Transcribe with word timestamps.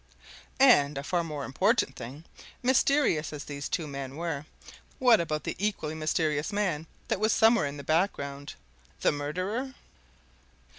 And 0.59 0.97
a 0.97 1.03
far 1.03 1.23
more 1.23 1.45
important 1.45 1.95
thing, 1.95 2.23
mysterious 2.63 3.31
as 3.31 3.43
these 3.45 3.69
two 3.69 3.85
men 3.85 4.15
were, 4.15 4.47
what 4.97 5.21
about 5.21 5.43
the 5.43 5.55
equally 5.59 5.93
mysterious 5.93 6.51
man 6.51 6.87
that 7.07 7.19
was 7.19 7.31
somewhere 7.31 7.67
in 7.67 7.77
the 7.77 7.83
background 7.83 8.55
the 9.01 9.11
murderer? 9.11 9.75